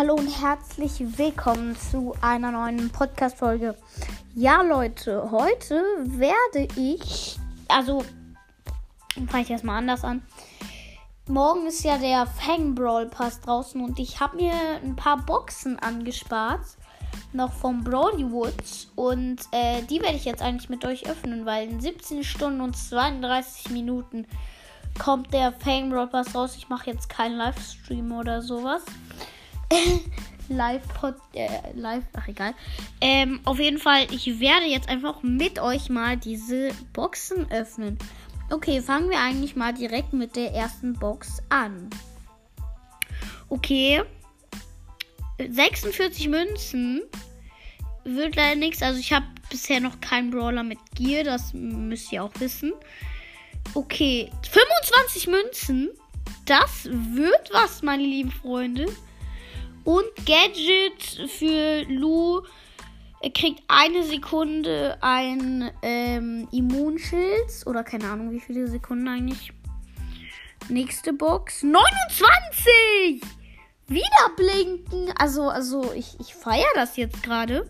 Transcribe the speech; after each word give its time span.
Hallo 0.00 0.14
und 0.14 0.28
herzlich 0.28 1.18
willkommen 1.18 1.76
zu 1.76 2.14
einer 2.22 2.50
neuen 2.50 2.88
Podcast-Folge. 2.88 3.76
Ja, 4.34 4.62
Leute, 4.62 5.30
heute 5.30 5.74
werde 6.06 6.68
ich. 6.74 7.36
Also, 7.68 8.02
fange 9.28 9.42
ich 9.42 9.50
erstmal 9.50 9.76
anders 9.76 10.02
an. 10.02 10.22
Morgen 11.28 11.66
ist 11.66 11.84
ja 11.84 11.98
der 11.98 12.24
Fang 12.24 12.74
Brawl 12.74 13.10
Pass 13.10 13.42
draußen 13.42 13.78
und 13.84 13.98
ich 13.98 14.20
habe 14.20 14.36
mir 14.36 14.54
ein 14.82 14.96
paar 14.96 15.18
Boxen 15.18 15.78
angespart. 15.78 16.64
Noch 17.34 17.52
vom 17.52 17.84
Brody 17.84 18.32
Woods. 18.32 18.90
Und 18.96 19.40
äh, 19.52 19.82
die 19.82 20.00
werde 20.00 20.16
ich 20.16 20.24
jetzt 20.24 20.40
eigentlich 20.40 20.70
mit 20.70 20.82
euch 20.86 21.10
öffnen, 21.10 21.44
weil 21.44 21.68
in 21.68 21.78
17 21.78 22.24
Stunden 22.24 22.62
und 22.62 22.74
32 22.74 23.68
Minuten 23.68 24.26
kommt 24.98 25.34
der 25.34 25.52
Fang 25.52 25.90
Brawl 25.90 26.08
Pass 26.08 26.34
raus. 26.34 26.54
Ich 26.56 26.70
mache 26.70 26.90
jetzt 26.90 27.10
keinen 27.10 27.36
Livestream 27.36 28.12
oder 28.12 28.40
sowas. 28.40 28.82
live 30.48 30.86
pod 31.00 31.14
äh, 31.34 31.48
live 31.74 32.04
ach 32.14 32.28
egal. 32.28 32.54
Ähm, 33.00 33.40
auf 33.44 33.58
jeden 33.58 33.78
Fall 33.78 34.06
ich 34.12 34.40
werde 34.40 34.66
jetzt 34.66 34.88
einfach 34.88 35.22
mit 35.22 35.58
euch 35.58 35.88
mal 35.88 36.16
diese 36.16 36.70
Boxen 36.92 37.50
öffnen. 37.50 37.98
Okay 38.50 38.80
fangen 38.80 39.10
wir 39.10 39.20
eigentlich 39.20 39.56
mal 39.56 39.72
direkt 39.72 40.12
mit 40.12 40.36
der 40.36 40.52
ersten 40.52 40.94
Box 40.94 41.42
an. 41.48 41.88
Okay. 43.48 44.02
46 45.38 46.28
Münzen. 46.28 47.02
Wird 48.04 48.36
leider 48.36 48.56
nichts. 48.56 48.82
Also 48.82 48.98
ich 48.98 49.12
habe 49.12 49.26
bisher 49.50 49.80
noch 49.80 50.00
keinen 50.00 50.30
Brawler 50.30 50.62
mit 50.62 50.78
Gear. 50.94 51.24
Das 51.24 51.52
müsst 51.52 52.12
ihr 52.12 52.24
auch 52.24 52.32
wissen. 52.38 52.72
Okay 53.74 54.30
25 54.50 55.26
Münzen. 55.28 55.90
Das 56.46 56.84
wird 56.84 57.50
was 57.52 57.82
meine 57.82 58.02
lieben 58.02 58.32
Freunde 58.32 58.86
und 59.84 60.06
Gadget 60.26 61.30
für 61.30 61.82
Lu. 61.88 62.42
Kriegt 63.34 63.62
eine 63.68 64.02
Sekunde 64.02 64.96
ein 65.02 65.70
ähm, 65.82 66.48
Immunschild. 66.52 67.66
Oder 67.66 67.84
keine 67.84 68.08
Ahnung, 68.08 68.30
wie 68.30 68.40
viele 68.40 68.66
Sekunden 68.66 69.08
eigentlich. 69.08 69.52
Nächste 70.68 71.12
Box. 71.12 71.62
29! 71.62 73.20
Wieder 73.88 74.30
blinken. 74.36 75.12
Also, 75.18 75.48
also, 75.48 75.92
ich, 75.92 76.18
ich 76.20 76.34
feiere 76.34 76.72
das 76.74 76.96
jetzt 76.96 77.22
gerade. 77.22 77.68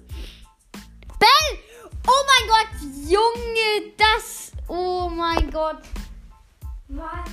Bell! 1.19 1.59
Oh 2.07 2.25
mein 2.27 2.49
Gott, 2.49 2.69
Junge, 3.09 3.93
das. 3.97 4.53
Oh 4.69 5.09
mein 5.09 5.51
Gott. 5.51 5.83
Was? 6.89 7.31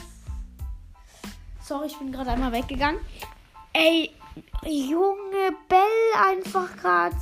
Sorry, 1.62 1.88
ich 1.88 1.98
bin 1.98 2.12
gerade 2.12 2.32
einmal 2.32 2.52
weggegangen. 2.52 3.02
Ey, 3.74 4.12
Junge, 4.66 5.56
Bell 5.68 5.80
einfach 6.30 6.76
gerade. 6.78 7.16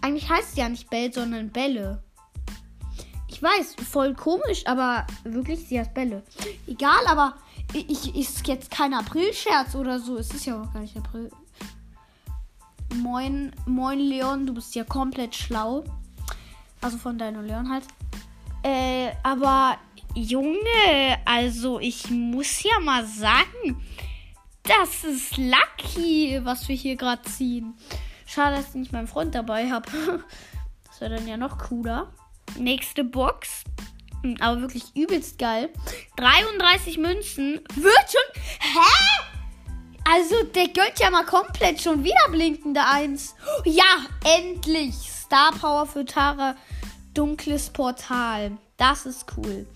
Eigentlich 0.00 0.28
heißt 0.28 0.54
sie 0.54 0.60
ja 0.60 0.68
nicht 0.68 0.88
Bell, 0.90 1.12
sondern 1.12 1.50
Bälle. 1.50 2.02
Ich 3.28 3.42
weiß, 3.42 3.76
voll 3.90 4.14
komisch, 4.14 4.66
aber 4.66 5.06
wirklich, 5.24 5.66
sie 5.68 5.78
heißt 5.78 5.94
Bälle. 5.94 6.22
Egal, 6.66 7.06
aber 7.06 7.34
ich, 7.72 8.14
ist 8.16 8.46
jetzt 8.46 8.70
kein 8.70 8.94
April-Scherz 8.94 9.74
oder 9.74 10.00
so. 10.00 10.16
Es 10.16 10.32
ist 10.32 10.46
ja 10.46 10.60
auch 10.60 10.72
gar 10.72 10.80
nicht 10.80 10.96
April. 10.96 11.30
Moin, 12.94 13.52
moin 13.66 13.98
Leon, 13.98 14.46
du 14.46 14.54
bist 14.54 14.74
ja 14.74 14.84
komplett 14.84 15.34
schlau. 15.34 15.84
Also 16.80 16.96
von 16.96 17.18
deinem 17.18 17.44
Leon 17.44 17.70
halt. 17.70 17.84
Äh, 18.62 19.12
aber 19.22 19.78
Junge, 20.14 21.18
also 21.24 21.78
ich 21.80 22.10
muss 22.10 22.62
ja 22.62 22.80
mal 22.80 23.06
sagen, 23.06 23.80
das 24.68 25.04
ist 25.04 25.36
lucky, 25.38 26.40
was 26.44 26.68
wir 26.68 26.76
hier 26.76 26.96
gerade 26.96 27.22
ziehen. 27.22 27.74
Schade, 28.26 28.56
dass 28.56 28.68
ich 28.68 28.74
nicht 28.74 28.92
meinen 28.92 29.08
Freund 29.08 29.34
dabei 29.34 29.70
habe. 29.70 29.88
Das 30.84 31.02
wäre 31.02 31.16
dann 31.16 31.28
ja 31.28 31.36
noch 31.36 31.58
cooler. 31.58 32.12
Nächste 32.58 33.04
Box. 33.04 33.62
Hm, 34.22 34.36
aber 34.40 34.62
wirklich 34.62 34.96
übelst 34.96 35.38
geil. 35.38 35.70
33 36.16 36.98
Münzen. 36.98 37.60
Wird 37.76 38.10
schon. 38.10 38.42
Hä? 38.58 39.28
Also, 40.10 40.42
der 40.42 40.66
gönnt 40.66 40.98
ja 40.98 41.10
mal 41.10 41.24
komplett 41.24 41.80
schon 41.80 42.02
wieder 42.02 42.28
blinkende 42.32 42.84
Eins. 42.84 43.36
Ja, 43.64 43.84
endlich. 44.24 44.96
Star 44.96 45.52
Power 45.52 45.86
für 45.86 46.04
Tara. 46.04 46.56
Dunkles 47.14 47.70
Portal. 47.70 48.58
Das 48.76 49.06
ist 49.06 49.26
cool. 49.36 49.68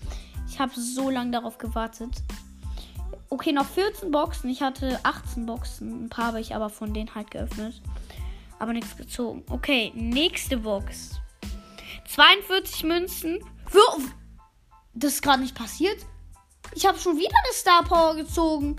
Ich 0.49 0.59
habe 0.59 0.73
so 0.75 1.09
lange 1.09 1.31
darauf 1.31 1.57
gewartet. 1.57 2.21
Okay, 3.33 3.51
noch 3.51 3.65
14 3.65 4.11
Boxen. 4.11 4.47
Ich 4.51 4.61
hatte 4.61 4.99
18 5.01 5.47
Boxen. 5.47 6.05
Ein 6.05 6.09
paar 6.09 6.27
habe 6.27 6.39
ich 6.39 6.53
aber 6.53 6.69
von 6.69 6.93
denen 6.93 7.15
halt 7.15 7.31
geöffnet. 7.31 7.81
Aber 8.59 8.73
nichts 8.73 8.95
gezogen. 8.95 9.43
Okay, 9.49 9.91
nächste 9.95 10.57
Box. 10.57 11.19
42 12.09 12.83
Münzen. 12.83 13.39
Das 14.93 15.15
ist 15.15 15.23
gerade 15.23 15.41
nicht 15.41 15.55
passiert. 15.55 15.97
Ich 16.75 16.85
habe 16.85 16.99
schon 16.99 17.17
wieder 17.17 17.35
eine 17.43 17.53
Star 17.53 17.83
Power 17.83 18.13
gezogen. 18.13 18.75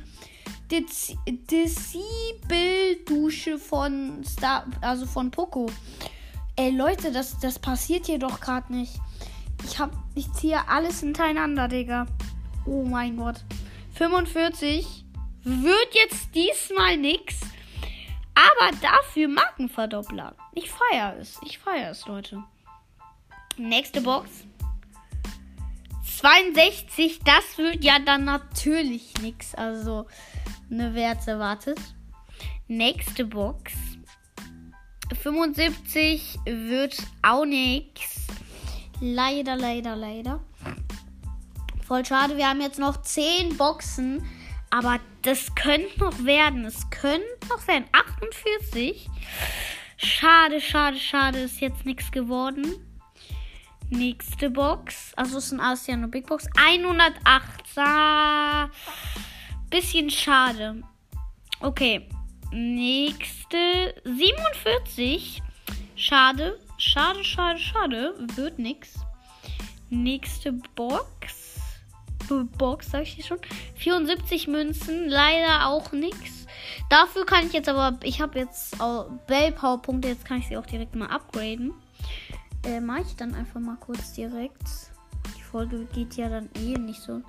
Decibel-Dusche 0.71 3.59
von 3.59 4.23
Star, 4.23 4.67
also 4.83 5.05
von 5.05 5.33
Poco. 5.33 5.69
Ey 6.55 6.71
Leute, 6.71 7.11
das, 7.11 7.41
das 7.41 7.59
passiert 7.59 8.07
hier 8.07 8.21
doch 8.21 8.39
gerade 8.39 8.73
nicht. 8.73 9.01
Ich 9.65 9.79
ich 10.15 10.33
ziehe 10.33 10.69
alles 10.69 11.01
hintereinander, 11.01 11.67
Digga. 11.67 12.07
Oh 12.67 12.85
mein 12.85 13.17
Gott. 13.17 13.45
45 13.95 15.05
wird 15.45 15.89
jetzt 15.95 16.35
diesmal 16.35 16.97
nichts. 16.97 17.41
Aber 18.35 18.77
dafür 18.79 19.29
Markenverdoppler. 19.29 20.35
Ich 20.55 20.71
feiere 20.71 21.17
es. 21.21 21.39
Ich 21.45 21.59
feiere 21.59 21.91
es, 21.91 22.07
Leute. 22.07 22.43
Nächste 23.57 24.01
Box. 24.01 24.29
62. 26.19 27.21
Das 27.25 27.59
wird 27.59 27.85
ja 27.85 27.99
dann 28.01 28.25
natürlich 28.25 29.15
nichts. 29.21 29.55
Also, 29.55 30.07
eine 30.71 30.95
Wert 30.95 31.29
erwartet. 31.29 31.79
Nächste 32.67 33.25
Box. 33.25 33.73
75 35.23 36.39
wird 36.45 36.97
auch 37.23 37.45
nichts. 37.45 38.27
Leider, 39.01 39.57
leider, 39.57 39.95
leider. 39.95 40.41
Voll 41.87 42.05
schade. 42.05 42.37
Wir 42.37 42.49
haben 42.49 42.61
jetzt 42.61 42.79
noch 42.79 43.03
10 43.03 43.57
Boxen. 43.57 44.25
Aber 44.71 44.99
das 45.23 45.55
könnte 45.55 46.01
noch 46.01 46.25
werden. 46.25 46.65
Es 46.65 46.89
könnte 46.91 47.25
noch 47.49 47.67
werden. 47.69 47.85
48. 47.93 49.09
Schade, 49.97 50.61
schade, 50.61 50.99
schade. 50.99 51.39
Ist 51.41 51.61
jetzt 51.61 51.85
nichts 51.87 52.11
geworden. 52.11 52.75
Nächste 53.91 54.51
Box. 54.51 55.13
Also 55.15 55.39
ist 55.39 55.53
ein 55.53 55.61
Asiano 55.61 56.09
Big 56.09 56.27
Box. 56.27 56.47
108. 56.57 57.15
Ah, 57.77 58.71
bisschen 59.71 60.11
schade. 60.11 60.83
Okay. 61.61 62.09
Nächste. 62.51 63.95
47. 64.05 65.43
Schade. 65.97 66.59
Schade, 66.79 67.23
schade, 67.23 67.59
schade. 67.59 68.15
Wird 68.35 68.59
nichts. 68.59 68.95
Nächste 69.91 70.53
Box. 70.75 71.44
Box, 72.29 72.91
sag 72.91 73.03
ich 73.03 73.25
schon. 73.25 73.39
74 73.77 74.49
Münzen, 74.49 75.09
leider 75.09 75.69
auch 75.69 75.93
nichts. 75.93 76.47
Dafür 76.91 77.25
kann 77.27 77.47
ich 77.47 77.53
jetzt 77.53 77.69
aber, 77.69 77.99
ich 78.03 78.21
habe 78.21 78.39
jetzt 78.39 78.77
Bell 79.27 79.53
Power 79.53 79.81
Punkte, 79.81 80.09
jetzt 80.09 80.25
kann 80.25 80.39
ich 80.39 80.49
sie 80.49 80.57
auch 80.57 80.67
direkt 80.67 80.95
mal 80.95 81.07
upgraden. 81.07 81.73
Äh, 82.65 82.81
mache 82.81 83.03
ich 83.03 83.17
dann 83.17 83.35
einfach 83.35 83.61
mal 83.61 83.77
kurz 83.77 84.13
direkt. 84.15 84.63
Die 85.37 85.43
Folge 85.43 85.87
geht 85.93 86.15
ja 86.17 86.29
dann 86.29 86.49
eh 86.57 86.79
nicht 86.79 87.01
so. 87.01 87.23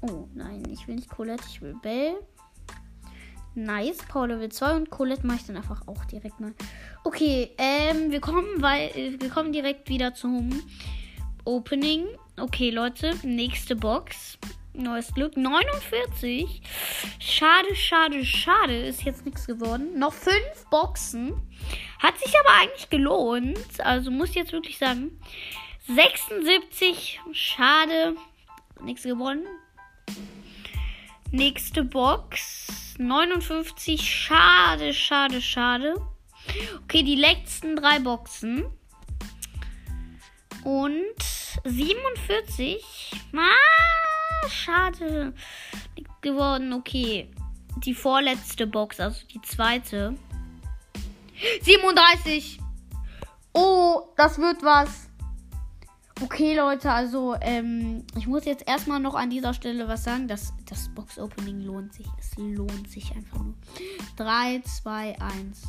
Oh 0.00 0.28
nein, 0.34 0.62
ich 0.70 0.86
will 0.86 0.96
nicht 0.96 1.10
Colette, 1.10 1.44
ich 1.48 1.60
will 1.60 1.74
Bell. 1.82 2.14
Nice, 3.54 3.98
Power 4.08 4.28
Level 4.28 4.50
2 4.50 4.76
und 4.76 4.90
Colette 4.90 5.26
mache 5.26 5.38
ich 5.38 5.46
dann 5.46 5.56
einfach 5.56 5.88
auch 5.88 6.04
direkt 6.04 6.38
mal. 6.40 6.52
Okay, 7.04 7.50
ähm, 7.56 8.10
wir 8.10 8.20
kommen, 8.20 8.60
weil, 8.60 8.90
wir 9.18 9.30
kommen 9.30 9.52
direkt 9.52 9.88
wieder 9.88 10.14
zum 10.14 10.50
Opening. 11.44 12.04
Okay, 12.38 12.68
Leute, 12.68 13.14
nächste 13.22 13.74
Box. 13.74 14.38
Neues 14.74 15.14
Glück. 15.14 15.38
49. 15.38 16.60
Schade, 17.18 17.74
schade, 17.74 18.26
schade. 18.26 18.76
Ist 18.76 19.04
jetzt 19.04 19.24
nichts 19.24 19.46
geworden. 19.46 19.98
Noch 19.98 20.12
fünf 20.12 20.66
Boxen. 20.70 21.32
Hat 21.98 22.18
sich 22.18 22.34
aber 22.38 22.60
eigentlich 22.60 22.90
gelohnt. 22.90 23.80
Also 23.80 24.10
muss 24.10 24.30
ich 24.30 24.34
jetzt 24.34 24.52
wirklich 24.52 24.76
sagen. 24.76 25.18
76. 25.88 27.20
Schade. 27.32 28.16
Nichts 28.82 29.04
gewonnen. 29.04 29.46
Nächste 31.30 31.84
Box. 31.84 32.94
59. 32.98 34.02
Schade, 34.02 34.92
schade, 34.92 35.40
schade. 35.40 35.94
Okay, 36.84 37.02
die 37.02 37.16
letzten 37.16 37.76
drei 37.76 37.98
Boxen. 37.98 38.66
Und 40.64 41.35
47. 41.68 43.12
Ah, 43.34 44.48
schade. 44.48 45.34
Geworden. 46.20 46.72
Okay. 46.72 47.30
Die 47.78 47.94
vorletzte 47.94 48.66
Box, 48.66 49.00
also 49.00 49.26
die 49.26 49.40
zweite. 49.42 50.16
37. 51.62 52.58
Oh, 53.52 54.08
das 54.16 54.38
wird 54.38 54.62
was. 54.62 55.08
Okay, 56.22 56.56
Leute, 56.56 56.90
also 56.90 57.36
ähm, 57.42 58.06
ich 58.16 58.26
muss 58.26 58.46
jetzt 58.46 58.66
erstmal 58.66 59.00
noch 59.00 59.14
an 59.14 59.28
dieser 59.28 59.52
Stelle 59.52 59.86
was 59.86 60.04
sagen. 60.04 60.28
Das, 60.28 60.54
das 60.64 60.88
Box-Opening 60.94 61.60
lohnt 61.60 61.92
sich. 61.92 62.06
Es 62.18 62.34
lohnt 62.38 62.90
sich 62.90 63.14
einfach 63.14 63.38
nur. 63.38 63.54
3, 64.16 64.62
2, 64.62 65.20
1. 65.20 65.62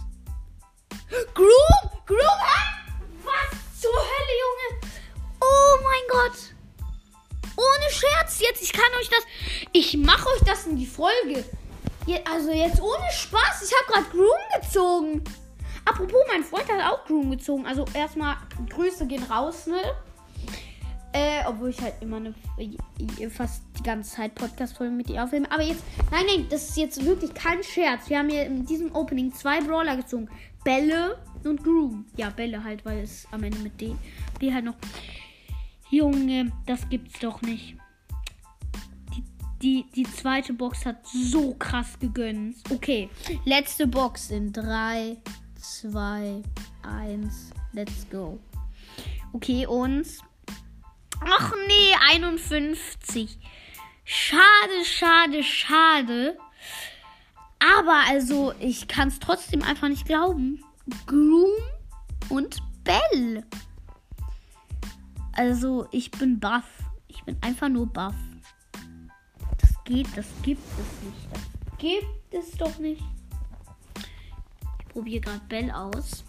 Groom! 1.34 1.92
Groom! 2.06 2.20
Hä? 2.20 2.78
Was 3.26 3.82
zur 3.82 3.92
Hölle, 3.92 4.34
Junge? 4.42 4.47
Gott! 6.28 6.54
Ohne 7.56 7.92
Scherz 7.92 8.40
jetzt. 8.40 8.62
Ich 8.62 8.74
kann 8.74 8.92
euch 9.00 9.10
das. 9.10 9.26
Ich 9.72 9.98
mache 9.98 10.28
euch 10.30 10.42
das 10.46 10.68
in 10.68 10.78
die 10.78 10.86
Folge. 10.86 11.44
also 12.30 12.52
jetzt 12.52 12.82
ohne 12.82 13.12
Spaß. 13.12 13.64
Ich 13.64 13.74
habe 13.74 13.94
gerade 13.94 14.10
Groom 14.12 14.62
gezogen. 14.62 15.24
Apropos, 15.86 16.20
mein 16.28 16.44
Freund 16.44 16.70
hat 16.70 16.92
auch 16.92 17.06
Groom 17.06 17.32
gezogen. 17.32 17.66
Also 17.66 17.86
erstmal 17.94 18.38
Grüße 18.70 19.08
gehen 19.08 19.24
raus, 19.24 19.68
ne? 19.68 19.82
Äh, 21.14 21.44
obwohl 21.48 21.70
ich 21.70 21.82
halt 21.82 21.96
immer 22.02 22.18
eine, 22.18 22.36
fast 23.30 23.64
die 23.80 23.84
ganze 23.84 24.18
Zeit 24.18 24.36
Podcast-Folgen 24.36 24.98
mit 24.98 25.10
ihr 25.10 25.24
aufnehme. 25.24 25.50
Aber 25.52 25.64
jetzt, 25.64 25.82
nein, 26.12 26.26
nein, 26.28 26.48
das 26.50 26.70
ist 26.70 26.78
jetzt 26.78 27.04
wirklich 27.04 27.34
kein 27.34 27.64
Scherz. 27.64 28.10
Wir 28.10 28.20
haben 28.20 28.30
hier 28.30 28.46
in 28.46 28.66
diesem 28.66 28.94
Opening 28.94 29.34
zwei 29.34 29.62
Brawler 29.62 29.96
gezogen. 29.96 30.30
Bälle 30.64 31.18
und 31.44 31.64
Groom. 31.64 32.06
Ja, 32.18 32.30
Bälle 32.30 32.64
halt, 32.64 32.86
weil 32.86 33.00
es 33.00 33.26
am 33.32 33.42
Ende 33.42 33.60
mit 33.60 33.80
D, 33.80 33.96
D 34.42 34.54
halt 34.54 34.66
noch. 34.66 34.76
Junge, 35.90 36.52
das 36.66 36.88
gibt's 36.90 37.20
doch 37.20 37.42
nicht. 37.42 37.76
Die, 39.16 39.24
die, 39.62 39.86
die 39.96 40.04
zweite 40.04 40.54
Box 40.54 40.86
hat 40.86 41.06
so 41.08 41.54
krass 41.56 41.98
gegönnt. 42.00 42.58
Okay, 42.70 43.10
letzte 43.46 43.88
Box 43.88 44.32
in 44.32 44.52
3, 44.52 45.18
2, 45.56 46.44
1, 46.84 47.52
let's 47.74 48.10
go. 48.10 48.40
Okay, 49.34 49.66
und 49.66 50.08
Ach 51.22 51.54
nee, 51.68 51.96
51. 52.10 53.38
Schade, 54.04 54.86
schade, 54.86 55.44
schade. 55.44 56.38
Aber 57.60 58.04
also, 58.08 58.54
ich 58.60 58.88
kann 58.88 59.08
es 59.08 59.20
trotzdem 59.20 59.64
einfach 59.64 59.88
nicht 59.90 60.06
glauben. 60.06 60.64
Groom 61.06 61.52
und 62.30 62.58
Bell. 62.84 63.44
Also, 65.38 65.88
ich 65.92 66.10
bin 66.10 66.40
buff. 66.40 66.66
Ich 67.08 67.24
bin 67.24 67.38
einfach 67.42 67.70
nur 67.70 67.86
buff. 67.86 68.16
Das 69.60 69.84
geht, 69.86 70.08
das 70.18 70.26
gibt 70.42 70.64
es 70.80 71.06
nicht. 71.06 71.30
Das 71.32 71.78
gibt 71.78 72.34
es 72.34 72.52
doch 72.58 72.80
nicht. 72.80 73.04
Ich 74.80 74.88
probiere 74.88 75.22
gerade 75.22 75.42
Bell 75.48 75.70
aus. 75.70 76.26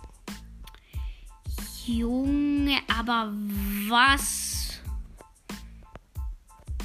Junge, 1.86 2.78
aber 2.86 3.32
was 3.88 4.78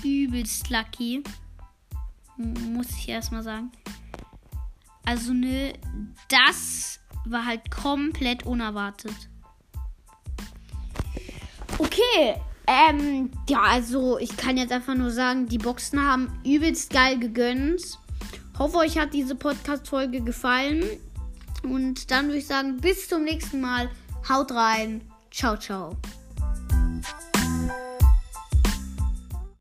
übelst 0.01 0.69
lucky. 0.69 1.23
Muss 2.37 2.89
ich 2.91 3.09
erstmal 3.09 3.43
sagen. 3.43 3.69
Also, 5.05 5.33
ne, 5.33 5.73
das 6.29 7.01
war 7.25 7.45
halt 7.45 7.69
komplett 7.69 8.45
unerwartet. 8.45 9.29
Okay, 11.93 12.35
ähm, 12.65 13.29
ja, 13.47 13.61
also 13.61 14.17
ich 14.17 14.35
kann 14.35 14.57
jetzt 14.57 14.71
einfach 14.71 14.95
nur 14.95 15.11
sagen, 15.11 15.47
die 15.47 15.59
Boxen 15.59 16.01
haben 16.01 16.31
übelst 16.43 16.91
geil 16.91 17.19
gegönnt. 17.19 17.99
Hoffe, 18.57 18.77
euch 18.77 18.97
hat 18.97 19.13
diese 19.13 19.35
Podcast-Folge 19.35 20.21
gefallen. 20.21 20.83
Und 21.63 22.09
dann 22.09 22.27
würde 22.27 22.39
ich 22.39 22.47
sagen, 22.47 22.77
bis 22.77 23.07
zum 23.07 23.23
nächsten 23.23 23.61
Mal. 23.61 23.89
Haut 24.27 24.51
rein. 24.53 25.01
Ciao, 25.31 25.57
ciao. 25.57 25.97